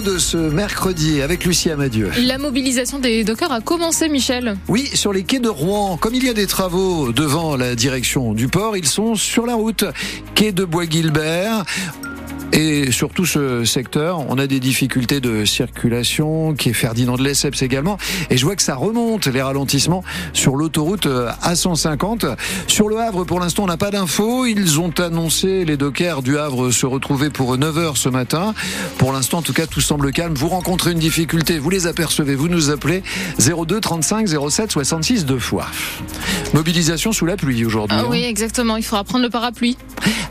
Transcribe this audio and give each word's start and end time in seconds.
de 0.00 0.16
ce 0.16 0.36
mercredi 0.36 1.20
avec 1.20 1.44
Lucie 1.44 1.70
Amadieu. 1.70 2.10
La 2.24 2.38
mobilisation 2.38 2.98
des 2.98 3.24
dockers 3.24 3.52
a 3.52 3.60
commencé, 3.60 4.08
Michel. 4.08 4.56
Oui, 4.68 4.88
sur 4.94 5.12
les 5.12 5.22
quais 5.22 5.38
de 5.38 5.48
Rouen. 5.48 5.96
Comme 5.96 6.14
il 6.14 6.24
y 6.24 6.28
a 6.28 6.34
des 6.34 6.46
travaux 6.46 7.12
devant 7.12 7.56
la 7.56 7.74
direction 7.74 8.32
du 8.32 8.48
port, 8.48 8.76
ils 8.76 8.86
sont 8.86 9.14
sur 9.14 9.44
la 9.44 9.54
route. 9.54 9.84
Quai 10.34 10.52
de 10.52 10.64
Bois-Guilbert. 10.64 11.64
Et 12.52 12.92
sur 12.92 13.10
tout 13.10 13.24
ce 13.24 13.64
secteur, 13.64 14.26
on 14.28 14.36
a 14.36 14.46
des 14.46 14.60
difficultés 14.60 15.20
de 15.20 15.44
circulation, 15.46 16.54
qui 16.54 16.68
est 16.68 16.74
Ferdinand 16.74 17.16
de 17.16 17.22
Lesseps 17.22 17.62
également. 17.62 17.96
Et 18.28 18.36
je 18.36 18.44
vois 18.44 18.56
que 18.56 18.62
ça 18.62 18.74
remonte 18.74 19.26
les 19.26 19.40
ralentissements 19.40 20.04
sur 20.34 20.56
l'autoroute 20.56 21.06
A150. 21.06 22.36
Sur 22.66 22.88
le 22.88 22.98
Havre, 22.98 23.24
pour 23.24 23.40
l'instant, 23.40 23.64
on 23.64 23.68
n'a 23.68 23.78
pas 23.78 23.90
d'infos. 23.90 24.44
Ils 24.44 24.80
ont 24.80 24.92
annoncé, 24.98 25.64
les 25.64 25.78
dockers 25.78 26.22
du 26.22 26.36
Havre, 26.36 26.70
se 26.70 26.84
retrouver 26.84 27.30
pour 27.30 27.56
9h 27.56 27.96
ce 27.96 28.10
matin. 28.10 28.54
Pour 28.98 29.12
l'instant, 29.12 29.38
en 29.38 29.42
tout 29.42 29.54
cas, 29.54 29.66
tout 29.66 29.80
semble 29.80 30.12
calme. 30.12 30.34
Vous 30.34 30.48
rencontrez 30.48 30.92
une 30.92 30.98
difficulté, 30.98 31.58
vous 31.58 31.70
les 31.70 31.86
apercevez, 31.86 32.34
vous 32.34 32.48
nous 32.48 32.70
appelez 32.70 33.02
02 33.38 33.80
35 33.80 34.28
07 34.50 34.72
66 34.72 35.24
deux 35.24 35.38
fois. 35.38 35.66
Mobilisation 36.52 37.12
sous 37.12 37.24
la 37.24 37.36
pluie 37.36 37.64
aujourd'hui. 37.64 37.96
Ah 37.98 38.04
hein. 38.04 38.10
oui, 38.10 38.24
exactement. 38.24 38.76
Il 38.76 38.82
faudra 38.82 39.04
prendre 39.04 39.24
le 39.24 39.30
parapluie. 39.30 39.78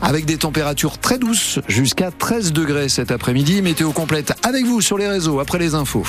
Avec 0.00 0.24
des 0.24 0.36
températures 0.36 0.98
très 0.98 1.18
douces 1.18 1.58
jusqu'à 1.68 2.11
13 2.18 2.52
degrés 2.52 2.88
cet 2.88 3.10
après-midi. 3.10 3.62
Météo 3.62 3.92
complète 3.92 4.34
avec 4.42 4.64
vous 4.64 4.80
sur 4.80 4.98
les 4.98 5.08
réseaux 5.08 5.40
après 5.40 5.58
les 5.58 5.74
infos. 5.74 6.04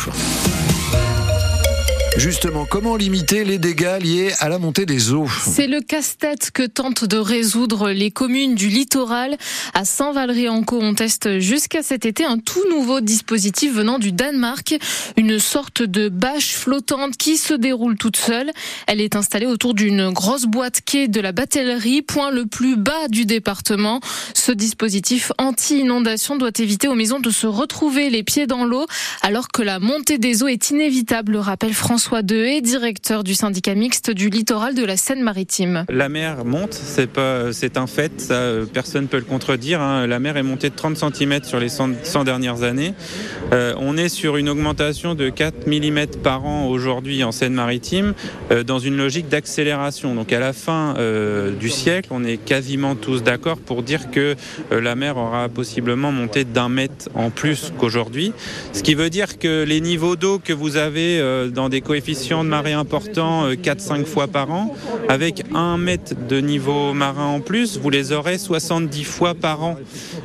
Justement, 2.16 2.66
comment 2.66 2.96
limiter 2.96 3.44
les 3.44 3.58
dégâts 3.58 3.98
liés 4.00 4.34
à 4.40 4.48
la 4.48 4.60
montée 4.60 4.86
des 4.86 5.14
eaux 5.14 5.28
C'est 5.46 5.66
le 5.66 5.82
casse-tête 5.82 6.52
que 6.52 6.62
tentent 6.62 7.06
de 7.06 7.18
résoudre 7.18 7.90
les 7.90 8.12
communes 8.12 8.54
du 8.54 8.68
littoral. 8.68 9.36
À 9.74 9.84
Saint-Valery-en-Caux, 9.84 10.80
on 10.80 10.94
teste 10.94 11.40
jusqu'à 11.40 11.82
cet 11.82 12.06
été 12.06 12.24
un 12.24 12.38
tout 12.38 12.64
nouveau 12.70 13.02
dispositif 13.02 13.74
venant 13.74 13.98
du 13.98 14.12
Danemark. 14.12 14.76
Une 15.18 15.40
sorte 15.40 15.82
de 15.82 16.08
bâche 16.08 16.54
flottante 16.54 17.18
qui 17.18 17.36
se 17.36 17.56
déroule 17.56 17.98
toute 17.98 18.18
seule. 18.18 18.52
Elle 18.86 19.02
est 19.02 19.16
installée 19.16 19.48
autour 19.48 19.74
d'une 19.74 20.12
grosse 20.12 20.46
boîte 20.46 20.82
quai 20.86 21.08
de 21.08 21.20
la 21.20 21.32
batellerie, 21.32 22.04
point 22.04 22.30
le 22.30 22.46
plus 22.46 22.76
bas 22.76 23.08
du 23.10 23.26
département. 23.26 24.02
Ce 24.36 24.52
dispositif 24.52 25.32
anti-inondation 25.40 26.36
doit 26.36 26.52
éviter 26.60 26.88
aux 26.88 26.96
maisons 26.96 27.20
de 27.20 27.32
se 27.32 27.48
retrouver 27.48 28.12
les 28.12 28.22
pieds 28.22 28.46
dans 28.46 28.66
l'eau 28.66 28.86
alors 29.24 29.48
que 29.48 29.64
la 29.64 29.80
montée 29.80 30.20
des 30.20 30.44
eaux 30.44 30.48
est 30.48 30.70
inévitable, 30.70 31.38
rappelle 31.38 31.74
François 31.74 32.03
Dehé, 32.12 32.62
directeur 32.62 33.24
du 33.24 33.34
syndicat 33.34 33.76
mixte 33.76 34.12
du 34.12 34.30
littoral 34.30 34.76
de 34.76 34.84
la 34.84 34.98
Seine-Maritime. 34.98 35.86
La 35.90 36.10
mer 36.10 36.44
monte, 36.44 36.74
c'est 36.74 37.08
pas, 37.08 37.54
c'est 37.54 37.78
un 37.78 37.88
fait, 37.88 38.20
ça, 38.20 38.52
personne 38.74 39.08
peut 39.08 39.18
le 39.18 39.24
contredire. 39.24 39.82
hein. 39.82 40.06
La 40.06 40.20
mer 40.20 40.36
est 40.36 40.44
montée 40.44 40.70
de 40.70 40.76
30 40.76 40.98
cm 40.98 41.44
sur 41.44 41.60
les 41.60 41.70
100, 41.70 42.04
100 42.04 42.26
dernières 42.26 42.64
années. 42.64 42.94
Euh, 43.54 43.74
on 43.78 43.98
est 43.98 44.10
sur 44.10 44.36
une 44.38 44.50
augmentation 44.50 45.16
de 45.16 45.30
4 45.30 45.66
mm 45.66 46.22
par 46.22 46.46
an 46.46 46.68
aujourd'hui 46.68 47.24
en 47.24 47.32
Seine-Maritime, 47.32 48.14
euh, 48.52 48.64
dans 48.64 48.80
une 48.80 48.98
logique 48.98 49.30
d'accélération. 49.30 50.14
Donc 50.14 50.34
à 50.34 50.40
la 50.40 50.52
fin 50.54 50.96
euh, 50.98 51.52
du 51.52 51.70
siècle, 51.70 52.10
on 52.12 52.26
est 52.26 52.38
quasiment 52.38 52.96
tous 52.96 53.24
d'accord 53.24 53.58
pour 53.60 53.82
dire 53.82 54.12
que 54.12 54.36
la 54.72 54.96
mer 54.96 55.18
aura 55.18 55.48
possiblement 55.48 56.12
monté 56.12 56.44
d'un 56.44 56.70
mètre 56.70 57.08
en 57.16 57.30
plus 57.30 57.72
qu'aujourd'hui. 57.78 58.34
Ce 58.74 58.84
qui 58.84 58.94
veut 58.94 59.10
dire 59.10 59.40
que 59.40 59.64
les 59.64 59.80
niveaux 59.80 60.18
d'eau 60.18 60.38
que 60.38 60.52
vous 60.54 60.76
avez 60.76 61.50
dans 61.52 61.70
des 61.70 61.82
coefficients 61.94 62.44
de 62.44 62.50
marée 62.50 62.74
importants 62.74 63.52
4-5 63.52 64.06
fois 64.06 64.28
par 64.28 64.50
an, 64.50 64.76
avec 65.10 65.44
un 65.54 65.78
mètre 65.78 66.16
de 66.28 66.42
niveau 66.42 66.92
marin 66.94 67.28
en 67.28 67.40
plus, 67.40 67.78
vous 67.78 67.92
les 67.92 68.12
aurez 68.12 68.40
70 68.40 69.04
fois 69.04 69.36
par 69.36 69.62
an. 69.62 69.78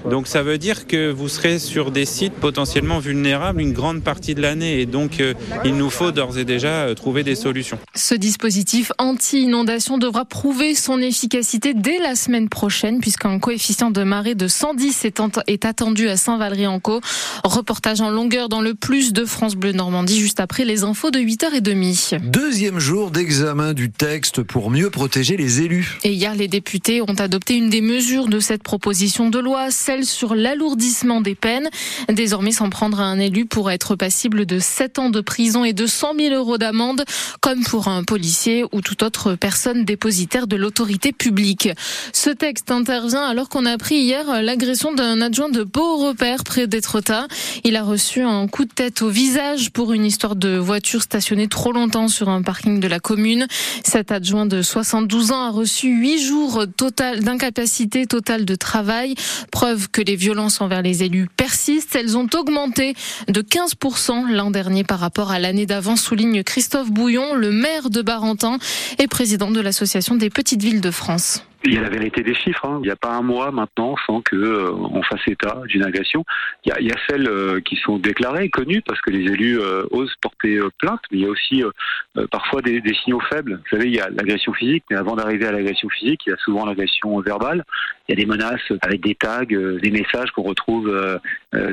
Donc 0.08 0.28
ça 0.28 0.42
veut 0.42 0.56
dire 0.56 0.86
que 0.86 1.10
vous 1.10 1.28
serez 1.28 1.58
sur 1.58 1.90
des 1.90 2.06
sites 2.06 2.32
potentiellement 2.32 3.00
vulnérables 3.00 3.60
une 3.60 3.74
grande 3.74 4.02
partie 4.02 4.34
de 4.34 4.40
l'année. 4.40 4.80
Et 4.80 4.86
donc 4.86 5.20
euh, 5.20 5.34
il 5.62 5.74
nous 5.74 5.90
faut 5.90 6.10
d'ores 6.10 6.38
et 6.38 6.46
déjà 6.46 6.68
euh, 6.68 6.94
trouver 6.94 7.22
des 7.22 7.34
solutions. 7.34 7.78
Ce 7.94 8.14
dispositif 8.14 8.90
anti-inondation 8.96 9.98
devra 9.98 10.24
prouver 10.24 10.74
son 10.74 11.02
efficacité 11.02 11.74
dès 11.74 11.98
la 11.98 12.14
semaine 12.14 12.48
prochaine, 12.48 13.00
puisqu'un 13.00 13.38
coefficient 13.40 13.90
de 13.90 14.04
marée 14.04 14.34
de 14.34 14.48
110 14.48 15.04
est, 15.04 15.64
attendu 15.66 16.08
à 16.08 16.16
Saint-Valery-en-Caux. 16.16 17.02
Reportage 17.44 18.00
en 18.00 18.08
longueur 18.08 18.48
dans 18.48 18.62
le 18.62 18.74
plus 18.74 19.12
de 19.12 19.26
France 19.26 19.54
Bleu 19.54 19.72
Normandie, 19.72 20.18
juste 20.18 20.40
après 20.40 20.64
les 20.64 20.82
infos 20.82 21.10
de 21.10 21.18
8h30. 21.60 22.30
Deuxième 22.30 22.78
jour 22.78 23.10
d'examen 23.10 23.72
du 23.72 23.90
texte 23.90 24.42
pour 24.42 24.70
mieux 24.70 24.90
protéger 24.90 25.36
les 25.36 25.60
élus. 25.60 25.98
Et 26.04 26.12
hier, 26.12 26.34
les 26.34 26.48
députés 26.48 27.02
ont 27.02 27.14
adopté 27.18 27.56
une 27.56 27.68
des 27.68 27.80
mesures 27.80 28.28
de 28.28 28.40
cette 28.40 28.62
proposition 28.62 29.28
de 29.28 29.38
loi, 29.38 29.70
celle 29.70 30.04
sur 30.04 30.34
l'alourdissement 30.34 31.20
des 31.20 31.34
peines. 31.34 31.68
Désormais, 32.08 32.52
s'en 32.52 32.70
prendre 32.70 33.00
à 33.00 33.04
un 33.04 33.18
élu 33.18 33.46
pourrait 33.46 33.74
être 33.74 33.96
passible 33.96 34.46
de 34.46 34.58
7 34.58 34.98
ans 34.98 35.10
de 35.10 35.20
prison 35.20 35.64
et 35.64 35.72
de 35.72 35.86
100 35.86 36.14
000 36.18 36.34
euros 36.34 36.58
d'amende, 36.58 37.04
comme 37.40 37.64
pour 37.64 37.88
un 37.88 38.04
policier 38.04 38.64
ou 38.72 38.80
toute 38.80 39.02
autre 39.02 39.34
personne 39.34 39.84
dépositaire 39.84 40.46
de 40.46 40.56
l'autorité 40.56 41.12
publique. 41.12 41.68
Ce 42.12 42.30
texte 42.30 42.70
intervient 42.70 43.24
alors 43.24 43.48
qu'on 43.48 43.66
a 43.66 43.72
appris 43.72 43.96
hier 43.96 44.42
l'agression 44.42 44.94
d'un 44.94 45.20
adjoint 45.20 45.50
de 45.50 45.64
Beau-Repère 45.64 46.44
près 46.44 46.66
d'Étretat. 46.66 47.26
Il 47.64 47.76
a 47.76 47.82
reçu 47.82 48.22
un 48.22 48.46
coup 48.46 48.64
de 48.64 48.72
tête 48.72 49.02
au 49.02 49.08
visage 49.08 49.70
pour 49.70 49.92
une 49.92 50.04
histoire 50.04 50.36
de 50.36 50.56
voiture 50.56 51.02
stationnée 51.02 51.47
trop 51.48 51.72
longtemps 51.72 52.08
sur 52.08 52.28
un 52.28 52.42
parking 52.42 52.80
de 52.80 52.88
la 52.88 53.00
commune. 53.00 53.46
Cet 53.84 54.12
adjoint 54.12 54.46
de 54.46 54.62
72 54.62 55.32
ans 55.32 55.42
a 55.42 55.50
reçu 55.50 55.88
8 55.88 56.22
jours 56.22 56.64
total 56.76 57.20
d'incapacité 57.20 58.06
totale 58.06 58.44
de 58.44 58.54
travail. 58.54 59.14
Preuve 59.50 59.88
que 59.88 60.02
les 60.02 60.16
violences 60.16 60.60
envers 60.60 60.82
les 60.82 61.02
élus 61.02 61.28
persistent. 61.36 61.96
Elles 61.96 62.16
ont 62.16 62.28
augmenté 62.34 62.94
de 63.28 63.42
15% 63.42 64.30
l'an 64.30 64.50
dernier 64.50 64.84
par 64.84 65.00
rapport 65.00 65.30
à 65.30 65.38
l'année 65.38 65.66
d'avant, 65.66 65.96
souligne 65.96 66.42
Christophe 66.42 66.90
Bouillon, 66.90 67.34
le 67.34 67.50
maire 67.50 67.90
de 67.90 68.02
Barentin 68.02 68.58
et 68.98 69.08
président 69.08 69.50
de 69.50 69.60
l'Association 69.60 70.16
des 70.16 70.30
petites 70.30 70.62
villes 70.62 70.80
de 70.80 70.90
France. 70.90 71.42
Il 71.64 71.74
y 71.74 71.78
a 71.78 71.82
la 71.82 71.88
vérité 71.90 72.22
des 72.22 72.34
chiffres. 72.34 72.64
hein. 72.64 72.78
Il 72.82 72.86
n'y 72.86 72.92
a 72.92 72.96
pas 72.96 73.10
un 73.10 73.22
mois 73.22 73.50
maintenant 73.50 73.96
sans 74.06 74.22
que 74.22 74.36
euh, 74.36 74.70
on 74.72 75.02
fasse 75.02 75.26
état 75.26 75.60
d'une 75.66 75.82
agression. 75.82 76.24
Il 76.64 76.68
y 76.68 76.72
a, 76.72 76.80
il 76.80 76.86
y 76.86 76.92
a 76.92 76.96
celles 77.08 77.28
euh, 77.28 77.60
qui 77.60 77.76
sont 77.76 77.98
déclarées, 77.98 78.48
connues, 78.48 78.80
parce 78.82 79.00
que 79.00 79.10
les 79.10 79.24
élus 79.32 79.58
euh, 79.58 79.82
osent 79.90 80.14
porter 80.20 80.58
euh, 80.58 80.70
plainte, 80.78 81.00
mais 81.10 81.18
il 81.18 81.24
y 81.24 81.26
a 81.26 81.30
aussi 81.30 81.64
euh, 81.64 81.70
euh, 82.16 82.26
parfois 82.30 82.62
des, 82.62 82.80
des 82.80 82.94
signaux 82.94 83.20
faibles. 83.28 83.56
Vous 83.56 83.76
savez, 83.76 83.88
il 83.88 83.94
y 83.96 84.00
a 84.00 84.08
l'agression 84.08 84.52
physique, 84.52 84.84
mais 84.88 84.96
avant 84.96 85.16
d'arriver 85.16 85.46
à 85.46 85.52
l'agression 85.52 85.88
physique, 85.88 86.20
il 86.26 86.30
y 86.30 86.32
a 86.32 86.38
souvent 86.38 86.64
l'agression 86.64 87.18
verbale. 87.20 87.64
Il 88.08 88.12
y 88.12 88.22
a 88.22 88.24
des 88.24 88.26
menaces 88.26 88.72
avec 88.80 89.00
des 89.02 89.16
tags, 89.16 89.44
des 89.44 89.90
messages 89.90 90.30
qu'on 90.30 90.42
retrouve 90.42 90.90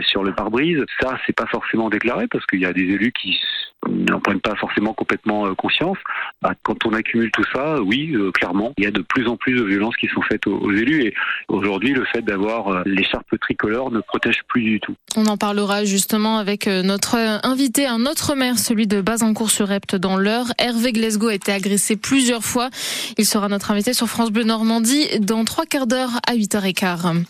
sur 0.02 0.24
le 0.24 0.34
pare-brise. 0.34 0.84
Ça, 1.00 1.18
c'est 1.26 1.36
pas 1.36 1.46
forcément 1.46 1.90
déclaré 1.90 2.28
parce 2.28 2.46
qu'il 2.48 2.60
y 2.60 2.66
a 2.66 2.74
des 2.74 2.82
élus 2.82 3.14
qui 3.14 3.40
n'en 3.88 4.20
prennent 4.20 4.42
pas 4.42 4.56
forcément 4.56 4.94
complètement 4.94 5.54
conscience. 5.56 5.98
Bah, 6.42 6.54
quand 6.64 6.86
on 6.86 6.94
accumule 6.94 7.32
tout 7.32 7.46
ça, 7.54 7.82
oui, 7.82 8.18
clairement, 8.34 8.74
il 8.78 8.84
y 8.84 8.88
a 8.88 8.92
de 8.92 9.02
plus 9.02 9.28
en 9.28 9.38
plus 9.38 9.54
de 9.54 9.64
violences 9.64 9.85
qui 9.98 10.08
sont 10.08 10.22
faites 10.22 10.48
aux, 10.48 10.58
aux 10.58 10.72
élus. 10.72 11.04
Et 11.06 11.14
aujourd'hui, 11.48 11.94
le 11.94 12.06
fait 12.06 12.22
d'avoir 12.22 12.68
euh, 12.68 12.84
l'écharpe 12.86 13.28
tricolore 13.40 13.92
ne 13.92 14.00
protège 14.00 14.42
plus 14.48 14.62
du 14.62 14.80
tout. 14.80 14.96
On 15.16 15.26
en 15.28 15.38
parlera 15.38 15.86
justement 15.86 16.38
avec 16.38 16.68
euh, 16.68 16.84
notre 16.84 17.16
euh, 17.18 17.38
invité, 17.44 17.86
un 17.86 18.06
autre 18.06 18.36
maire, 18.36 18.60
celui 18.60 18.88
de 18.88 19.02
Bazancourt-sur-Epte 19.02 19.96
dans 19.96 20.18
l'Eure. 20.18 20.48
Hervé 20.58 20.92
Glesgo 20.92 21.28
a 21.28 21.34
été 21.34 21.52
agressé 21.52 21.96
plusieurs 21.96 22.44
fois. 22.44 22.70
Il 23.18 23.26
sera 23.26 23.48
notre 23.48 23.72
invité 23.72 23.94
sur 23.94 24.08
France 24.08 24.32
Bleu 24.32 24.44
Normandie 24.44 25.20
dans 25.20 25.46
trois 25.46 25.66
quarts 25.66 25.88
d'heure 25.88 26.20
à 26.28 26.36
8h15. 26.36 27.24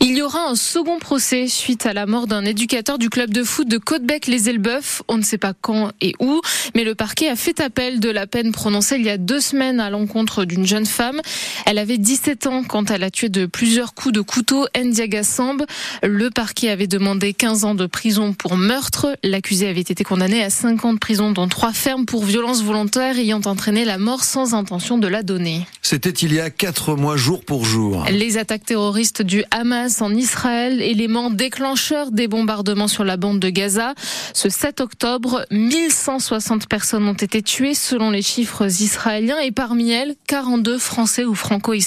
Il 0.00 0.16
y 0.16 0.22
aura 0.22 0.48
un 0.48 0.54
second 0.54 0.98
procès 0.98 1.46
suite 1.48 1.86
à 1.86 1.92
la 1.92 2.06
mort 2.06 2.26
d'un 2.26 2.44
éducateur 2.44 2.98
du 2.98 3.10
club 3.10 3.30
de 3.30 3.42
foot 3.42 3.66
de 3.66 3.78
Côtebec-les-Elbeuf. 3.78 5.02
On 5.08 5.16
ne 5.16 5.22
sait 5.22 5.38
pas 5.38 5.52
quand 5.60 5.90
et 6.00 6.14
où, 6.20 6.40
mais 6.74 6.84
le 6.84 6.94
parquet 6.94 7.28
a 7.28 7.36
fait 7.36 7.60
appel 7.60 8.00
de 8.00 8.10
la 8.10 8.26
peine 8.26 8.52
prononcée 8.52 8.96
il 8.96 9.04
y 9.04 9.10
a 9.10 9.18
deux 9.18 9.40
semaines 9.40 9.80
à 9.80 9.90
l'encontre 9.90 10.44
d'une 10.44 10.66
jeune 10.66 10.86
femme. 10.86 11.20
Elle 11.66 11.78
avait 11.78 11.89
17 11.98 12.46
ans 12.46 12.62
quand 12.62 12.90
elle 12.90 13.02
a 13.02 13.10
tué 13.10 13.28
de 13.28 13.46
plusieurs 13.46 13.94
coups 13.94 14.14
de 14.14 14.20
couteau 14.20 14.66
Ndiaga 14.76 15.22
Samb. 15.22 15.64
Le 16.02 16.30
parquet 16.30 16.70
avait 16.70 16.86
demandé 16.86 17.32
15 17.32 17.64
ans 17.64 17.74
de 17.74 17.86
prison 17.86 18.32
pour 18.32 18.56
meurtre. 18.56 19.16
L'accusé 19.22 19.68
avait 19.68 19.80
été 19.80 20.04
condamné 20.04 20.42
à 20.42 20.50
5 20.50 20.84
ans 20.84 20.92
de 20.94 20.98
prison, 20.98 21.32
dont 21.32 21.48
3 21.48 21.72
fermes 21.72 22.06
pour 22.06 22.24
violence 22.24 22.62
volontaire 22.62 23.18
ayant 23.18 23.40
entraîné 23.44 23.84
la 23.84 23.98
mort 23.98 24.24
sans 24.24 24.54
intention 24.54 24.98
de 24.98 25.08
la 25.08 25.22
donner. 25.22 25.66
C'était 25.82 26.10
il 26.10 26.32
y 26.32 26.40
a 26.40 26.50
quatre 26.50 26.94
mois 26.94 27.16
jour 27.16 27.44
pour 27.44 27.64
jour. 27.64 28.04
Les 28.10 28.38
attaques 28.38 28.64
terroristes 28.64 29.22
du 29.22 29.44
Hamas 29.50 30.02
en 30.02 30.14
Israël, 30.14 30.80
élément 30.82 31.30
déclencheur 31.30 32.10
des 32.12 32.28
bombardements 32.28 32.88
sur 32.88 33.04
la 33.04 33.16
bande 33.16 33.40
de 33.40 33.50
Gaza. 33.50 33.94
Ce 34.34 34.48
7 34.48 34.80
octobre, 34.80 35.44
1160 35.50 36.68
personnes 36.68 37.08
ont 37.08 37.14
été 37.14 37.42
tuées 37.42 37.74
selon 37.74 38.10
les 38.10 38.22
chiffres 38.22 38.66
israéliens 38.82 39.38
et 39.40 39.50
parmi 39.50 39.90
elles, 39.90 40.14
42 40.26 40.78
Français 40.78 41.24
ou 41.24 41.34
franco-israéliens. 41.34 41.79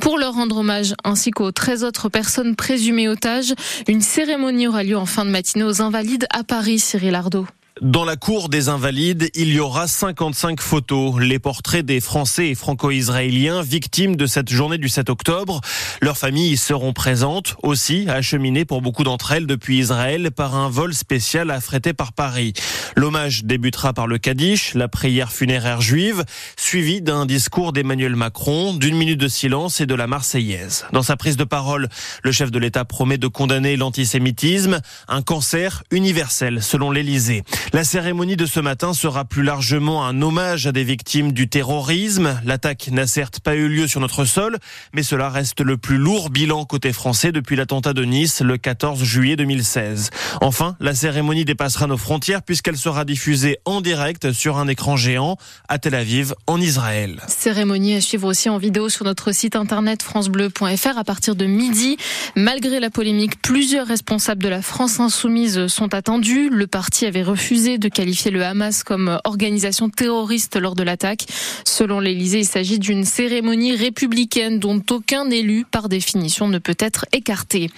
Pour 0.00 0.18
leur 0.18 0.34
rendre 0.34 0.58
hommage 0.58 0.94
ainsi 1.04 1.30
qu'aux 1.30 1.52
13 1.52 1.84
autres 1.84 2.08
personnes 2.08 2.56
présumées 2.56 3.08
otages, 3.08 3.54
une 3.86 4.00
cérémonie 4.00 4.66
aura 4.68 4.82
lieu 4.82 4.96
en 4.96 5.06
fin 5.06 5.24
de 5.24 5.30
matinée 5.30 5.64
aux 5.64 5.82
Invalides 5.82 6.26
à 6.30 6.44
Paris, 6.44 6.78
Cyril 6.78 7.14
Ardo. 7.14 7.46
Dans 7.80 8.04
la 8.04 8.16
cour 8.16 8.48
des 8.48 8.68
Invalides, 8.68 9.30
il 9.34 9.52
y 9.52 9.60
aura 9.60 9.86
55 9.86 10.60
photos, 10.60 11.20
les 11.20 11.38
portraits 11.38 11.86
des 11.86 12.00
Français 12.00 12.48
et 12.48 12.54
franco-israéliens 12.56 13.62
victimes 13.62 14.16
de 14.16 14.26
cette 14.26 14.50
journée 14.50 14.78
du 14.78 14.88
7 14.88 15.10
octobre. 15.10 15.60
Leurs 16.00 16.16
familles 16.16 16.52
y 16.52 16.56
seront 16.56 16.92
présentes, 16.92 17.54
aussi 17.62 18.06
acheminées 18.08 18.64
pour 18.64 18.82
beaucoup 18.82 19.04
d'entre 19.04 19.30
elles 19.30 19.46
depuis 19.46 19.78
Israël 19.78 20.32
par 20.32 20.56
un 20.56 20.68
vol 20.68 20.92
spécial 20.92 21.52
affrété 21.52 21.92
par 21.92 22.12
Paris. 22.12 22.52
L'hommage 22.96 23.44
débutera 23.44 23.92
par 23.92 24.08
le 24.08 24.18
Kaddish, 24.18 24.74
la 24.74 24.88
prière 24.88 25.30
funéraire 25.30 25.80
juive, 25.80 26.24
suivi 26.56 27.00
d'un 27.00 27.26
discours 27.26 27.72
d'Emmanuel 27.72 28.16
Macron, 28.16 28.74
d'une 28.74 28.96
minute 28.96 29.20
de 29.20 29.28
silence 29.28 29.80
et 29.80 29.86
de 29.86 29.94
la 29.94 30.08
Marseillaise. 30.08 30.84
Dans 30.92 31.04
sa 31.04 31.16
prise 31.16 31.36
de 31.36 31.44
parole, 31.44 31.88
le 32.24 32.32
chef 32.32 32.50
de 32.50 32.58
l'État 32.58 32.84
promet 32.84 33.18
de 33.18 33.28
condamner 33.28 33.76
l'antisémitisme, 33.76 34.80
un 35.06 35.22
cancer 35.22 35.84
universel 35.92 36.60
selon 36.60 36.90
l'Élysée. 36.90 37.44
La 37.74 37.84
cérémonie 37.84 38.36
de 38.36 38.46
ce 38.46 38.60
matin 38.60 38.94
sera 38.94 39.26
plus 39.26 39.42
largement 39.42 40.06
un 40.06 40.22
hommage 40.22 40.66
à 40.66 40.72
des 40.72 40.84
victimes 40.84 41.32
du 41.32 41.50
terrorisme. 41.50 42.40
L'attaque 42.46 42.88
n'a 42.90 43.06
certes 43.06 43.40
pas 43.40 43.56
eu 43.56 43.68
lieu 43.68 43.86
sur 43.86 44.00
notre 44.00 44.24
sol, 44.24 44.56
mais 44.94 45.02
cela 45.02 45.28
reste 45.28 45.60
le 45.60 45.76
plus 45.76 45.98
lourd 45.98 46.30
bilan 46.30 46.64
côté 46.64 46.94
français 46.94 47.30
depuis 47.30 47.56
l'attentat 47.56 47.92
de 47.92 48.04
Nice 48.04 48.40
le 48.40 48.56
14 48.56 49.04
juillet 49.04 49.36
2016. 49.36 50.08
Enfin, 50.40 50.76
la 50.80 50.94
cérémonie 50.94 51.44
dépassera 51.44 51.86
nos 51.86 51.98
frontières 51.98 52.42
puisqu'elle 52.42 52.78
sera 52.78 53.04
diffusée 53.04 53.58
en 53.66 53.82
direct 53.82 54.32
sur 54.32 54.56
un 54.56 54.66
écran 54.66 54.96
géant 54.96 55.36
à 55.68 55.78
Tel 55.78 55.94
Aviv, 55.94 56.32
en 56.46 56.58
Israël. 56.58 57.20
Cérémonie 57.28 57.96
à 57.96 58.00
suivre 58.00 58.28
aussi 58.28 58.48
en 58.48 58.56
vidéo 58.56 58.88
sur 58.88 59.04
notre 59.04 59.32
site 59.32 59.56
internet 59.56 60.02
francebleu.fr 60.02 60.96
à 60.96 61.04
partir 61.04 61.36
de 61.36 61.44
midi. 61.44 61.98
Malgré 62.34 62.80
la 62.80 62.88
polémique, 62.88 63.42
plusieurs 63.42 63.86
responsables 63.86 64.42
de 64.42 64.48
la 64.48 64.62
France 64.62 65.00
insoumise 65.00 65.66
sont 65.66 65.92
attendus. 65.92 66.48
Le 66.48 66.66
parti 66.66 67.04
avait 67.04 67.22
refusé 67.22 67.57
de 67.58 67.88
qualifier 67.88 68.30
le 68.30 68.44
Hamas 68.44 68.84
comme 68.84 69.18
organisation 69.24 69.90
terroriste 69.90 70.56
lors 70.56 70.76
de 70.76 70.84
l'attaque. 70.84 71.26
Selon 71.64 71.98
l'Élysée, 71.98 72.40
il 72.40 72.46
s'agit 72.46 72.78
d'une 72.78 73.04
cérémonie 73.04 73.74
républicaine 73.74 74.60
dont 74.60 74.80
aucun 74.90 75.28
élu, 75.30 75.64
par 75.68 75.88
définition, 75.88 76.46
ne 76.46 76.58
peut 76.58 76.76
être 76.78 77.04
écarté. 77.12 77.70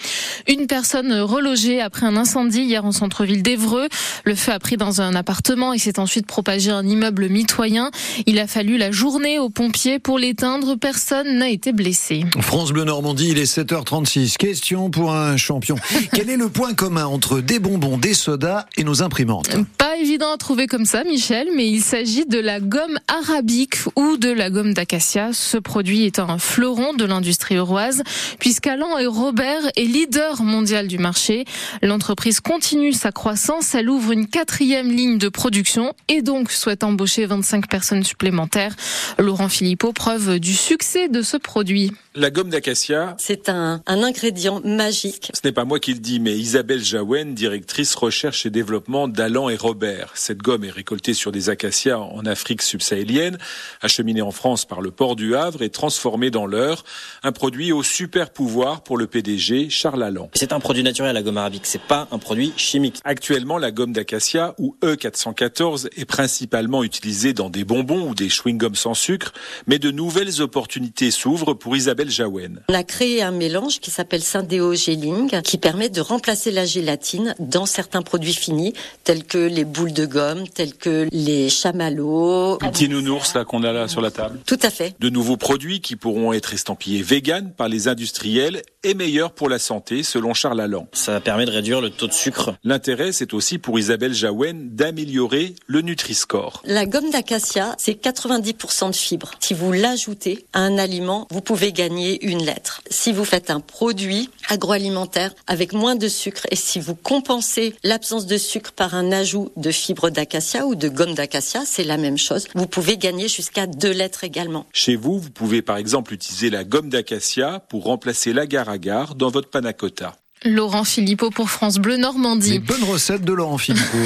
Une 0.48 0.66
personne 0.66 1.12
relogée 1.20 1.80
après 1.80 2.04
un 2.04 2.16
incendie 2.16 2.62
hier 2.62 2.84
en 2.84 2.92
centre-ville 2.92 3.42
d'Evreux. 3.42 3.88
Le 4.24 4.34
feu 4.34 4.52
a 4.52 4.58
pris 4.58 4.76
dans 4.76 5.00
un 5.00 5.14
appartement 5.14 5.72
et 5.72 5.78
s'est 5.78 5.98
ensuite 5.98 6.26
propagé 6.26 6.70
à 6.70 6.76
un 6.76 6.86
immeuble 6.86 7.28
mitoyen. 7.28 7.90
Il 8.26 8.38
a 8.38 8.46
fallu 8.46 8.76
la 8.76 8.90
journée 8.90 9.38
aux 9.38 9.50
pompiers 9.50 9.98
pour 9.98 10.18
l'éteindre. 10.18 10.76
Personne 10.76 11.38
n'a 11.38 11.48
été 11.48 11.72
blessé. 11.72 12.24
France 12.40 12.72
Bleu 12.72 12.84
Normandie, 12.84 13.30
il 13.30 13.38
est 13.38 13.50
7h36. 13.50 14.36
Question 14.36 14.90
pour 14.90 15.14
un 15.14 15.38
champion. 15.38 15.76
Quel 16.12 16.28
est 16.28 16.36
le 16.36 16.50
point 16.50 16.74
commun 16.74 17.06
entre 17.06 17.40
des 17.40 17.58
bonbons, 17.58 17.96
des 17.96 18.14
sodas 18.14 18.66
et 18.76 18.84
nos 18.84 19.02
imprimantes? 19.02 19.56
Pas 19.78 19.96
évident 19.96 20.32
à 20.32 20.36
trouver 20.36 20.66
comme 20.66 20.84
ça, 20.84 21.04
Michel, 21.04 21.48
mais 21.54 21.68
il 21.68 21.80
s'agit 21.80 22.26
de 22.26 22.38
la 22.38 22.60
gomme 22.60 22.98
arabique 23.08 23.76
ou 23.96 24.16
de 24.16 24.30
la 24.30 24.50
gomme 24.50 24.74
d'acacia. 24.74 25.30
Ce 25.32 25.56
produit 25.56 26.04
est 26.04 26.18
un 26.18 26.38
fleuron 26.38 26.94
de 26.94 27.04
l'industrie 27.04 27.56
euroise, 27.56 28.02
puisqu'Alan 28.38 28.98
et 28.98 29.06
Robert 29.06 29.62
est 29.76 29.84
leader 29.84 30.42
mondial 30.42 30.88
du 30.88 30.98
marché. 30.98 31.44
L'entreprise 31.82 32.40
continue 32.40 32.92
sa 32.92 33.12
croissance, 33.12 33.74
elle 33.74 33.90
ouvre 33.90 34.12
une 34.12 34.26
quatrième 34.26 34.90
ligne 34.90 35.18
de 35.18 35.28
production 35.28 35.94
et 36.08 36.22
donc 36.22 36.50
souhaite 36.50 36.84
embaucher 36.84 37.26
25 37.26 37.68
personnes 37.68 38.04
supplémentaires. 38.04 38.74
Laurent 39.18 39.48
Philippot, 39.48 39.92
preuve 39.92 40.38
du 40.38 40.54
succès 40.54 41.08
de 41.08 41.22
ce 41.22 41.36
produit. 41.36 41.92
La 42.14 42.30
gomme 42.30 42.50
d'acacia. 42.50 43.14
C'est 43.18 43.48
un, 43.48 43.82
un, 43.86 44.02
ingrédient 44.02 44.60
magique. 44.64 45.30
Ce 45.34 45.40
n'est 45.44 45.52
pas 45.52 45.64
moi 45.64 45.78
qui 45.78 45.92
le 45.92 46.00
dis, 46.00 46.18
mais 46.18 46.36
Isabelle 46.36 46.82
Jaouen, 46.82 47.34
directrice 47.34 47.94
recherche 47.94 48.46
et 48.46 48.50
développement 48.50 49.06
d'Alan 49.06 49.49
et 49.50 49.56
Robert. 49.56 50.12
Cette 50.14 50.38
gomme 50.38 50.64
est 50.64 50.70
récoltée 50.70 51.14
sur 51.14 51.32
des 51.32 51.50
acacias 51.50 51.98
en 51.98 52.24
Afrique 52.24 52.62
subsahélienne, 52.62 53.38
acheminée 53.82 54.22
en 54.22 54.30
France 54.30 54.64
par 54.64 54.80
le 54.80 54.90
port 54.90 55.16
du 55.16 55.34
Havre 55.34 55.62
et 55.62 55.70
transformée 55.70 56.30
dans 56.30 56.46
l'heure. 56.46 56.84
Un 57.22 57.32
produit 57.32 57.72
au 57.72 57.82
super 57.82 58.30
pouvoir 58.30 58.82
pour 58.82 58.96
le 58.96 59.06
PDG 59.06 59.70
Charles 59.70 60.02
Allan. 60.02 60.30
C'est 60.34 60.52
un 60.52 60.60
produit 60.60 60.82
naturel, 60.82 61.14
la 61.14 61.22
gomme 61.22 61.38
arabique. 61.38 61.66
C'est 61.66 61.82
pas 61.82 62.08
un 62.10 62.18
produit 62.18 62.52
chimique. 62.56 63.00
Actuellement, 63.04 63.58
la 63.58 63.70
gomme 63.70 63.92
d'acacia 63.92 64.54
ou 64.58 64.76
E414 64.82 65.88
est 65.96 66.04
principalement 66.04 66.84
utilisée 66.84 67.32
dans 67.32 67.50
des 67.50 67.64
bonbons 67.64 68.08
ou 68.08 68.14
des 68.14 68.28
chewing-gums 68.28 68.74
sans 68.74 68.94
sucre, 68.94 69.32
mais 69.66 69.78
de 69.78 69.90
nouvelles 69.90 70.40
opportunités 70.40 71.10
s'ouvrent 71.10 71.54
pour 71.54 71.76
Isabelle 71.76 72.10
Jaouen. 72.10 72.60
On 72.68 72.74
a 72.74 72.84
créé 72.84 73.22
un 73.22 73.32
mélange 73.32 73.80
qui 73.80 73.90
s'appelle 73.90 74.22
Syndéo 74.22 74.74
Gelling 74.74 75.42
qui 75.42 75.58
permet 75.58 75.88
de 75.88 76.00
remplacer 76.00 76.50
la 76.50 76.64
gélatine 76.64 77.34
dans 77.38 77.66
certains 77.66 78.02
produits 78.02 78.34
finis 78.34 78.74
tels 79.04 79.24
que 79.24 79.39
les 79.48 79.64
boules 79.64 79.92
de 79.92 80.06
gomme, 80.06 80.48
tels 80.48 80.74
que 80.74 81.08
les 81.12 81.48
chamallows. 81.48 82.58
Un 82.62 82.70
petit 82.70 82.88
nounours 82.88 83.34
là 83.34 83.44
qu'on 83.44 83.62
a 83.62 83.72
là 83.72 83.88
sur 83.88 84.00
la 84.00 84.10
table. 84.10 84.38
Tout 84.46 84.58
à 84.62 84.70
fait. 84.70 84.94
De 85.00 85.10
nouveaux 85.10 85.36
produits 85.36 85.80
qui 85.80 85.96
pourront 85.96 86.32
être 86.32 86.52
estampillés 86.54 87.02
vegan 87.02 87.52
par 87.56 87.68
les 87.68 87.88
industriels 87.88 88.62
et 88.82 88.94
meilleurs 88.94 89.32
pour 89.32 89.48
la 89.48 89.58
santé 89.58 90.02
selon 90.02 90.34
Charles 90.34 90.60
Allan. 90.60 90.88
Ça 90.92 91.20
permet 91.20 91.44
de 91.44 91.50
réduire 91.50 91.80
le 91.80 91.90
taux 91.90 92.06
de 92.06 92.12
sucre. 92.12 92.54
L'intérêt 92.64 93.12
c'est 93.12 93.34
aussi 93.34 93.58
pour 93.58 93.78
Isabelle 93.78 94.14
Jaouen 94.14 94.68
d'améliorer 94.70 95.54
le 95.66 95.82
Nutri-Score. 95.82 96.62
La 96.64 96.86
gomme 96.86 97.10
d'acacia, 97.10 97.74
c'est 97.78 98.02
90% 98.02 98.90
de 98.90 98.96
fibres. 98.96 99.32
Si 99.40 99.54
vous 99.54 99.72
l'ajoutez 99.72 100.46
à 100.52 100.60
un 100.60 100.78
aliment, 100.78 101.26
vous 101.30 101.40
pouvez 101.40 101.72
gagner 101.72 102.24
une 102.26 102.44
lettre. 102.44 102.82
Si 102.90 103.12
vous 103.12 103.24
faites 103.24 103.50
un 103.50 103.60
produit 103.60 104.30
agroalimentaire 104.48 105.34
avec 105.46 105.72
moins 105.72 105.96
de 105.96 106.08
sucre 106.08 106.46
et 106.50 106.56
si 106.56 106.80
vous 106.80 106.94
compensez 106.94 107.74
l'absence 107.84 108.26
de 108.26 108.36
sucre 108.36 108.72
par 108.72 108.94
un 108.94 109.12
ajout 109.12 109.29
de 109.56 109.70
fibres 109.70 110.10
d'acacia 110.10 110.66
ou 110.66 110.74
de 110.74 110.88
gomme 110.88 111.14
d'acacia, 111.14 111.62
c'est 111.64 111.84
la 111.84 111.96
même 111.96 112.18
chose. 112.18 112.46
Vous 112.54 112.66
pouvez 112.66 112.96
gagner 112.96 113.28
jusqu'à 113.28 113.66
deux 113.66 113.92
lettres 113.92 114.24
également. 114.24 114.66
Chez 114.72 114.96
vous, 114.96 115.18
vous 115.18 115.30
pouvez 115.30 115.62
par 115.62 115.76
exemple 115.76 116.14
utiliser 116.14 116.50
la 116.50 116.64
gomme 116.64 116.88
d'acacia 116.88 117.60
pour 117.68 117.84
remplacer 117.84 118.32
l'agar-agar 118.32 119.14
dans 119.14 119.30
votre 119.30 119.50
panna 119.50 119.72
cotta. 119.72 120.16
Laurent 120.46 120.84
Philippot 120.84 121.28
pour 121.28 121.50
France 121.50 121.76
Bleu 121.76 121.98
Normandie. 121.98 122.52
Les 122.52 122.58
bonnes 122.60 122.84
recettes 122.84 123.22
de 123.22 123.32
Laurent 123.34 123.58
Philippot. 123.58 123.98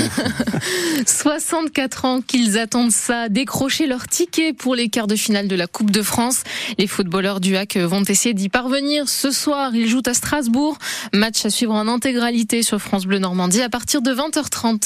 64 1.06 2.05
ans 2.06 2.20
qu'ils 2.23 2.59
attendent 2.59 2.91
ça, 2.91 3.29
décrocher 3.29 3.87
leur 3.87 4.09
ticket 4.09 4.53
pour 4.53 4.75
les 4.75 4.88
quarts 4.88 5.06
de 5.06 5.15
finale 5.15 5.47
de 5.47 5.55
la 5.55 5.69
Coupe 5.69 5.93
de 5.93 6.03
France. 6.03 6.43
Les 6.77 6.88
footballeurs 6.88 7.38
du 7.38 7.56
HAC 7.56 7.77
vont 7.77 8.03
essayer 8.03 8.35
d'y 8.35 8.49
parvenir. 8.49 9.09
Ce 9.09 9.31
soir, 9.31 9.77
ils 9.77 9.88
jouent 9.88 10.03
à 10.06 10.15
Strasbourg. 10.15 10.77
Match 11.12 11.44
à 11.47 11.50
suivre 11.50 11.73
en 11.73 11.87
intégralité 11.87 12.65
sur 12.65 12.81
France 12.81 13.06
Bleu 13.06 13.20
Normandie 13.20 13.62
à 13.62 13.69
partir 13.69 14.03
de 14.03 14.12
20h30. 14.12 14.81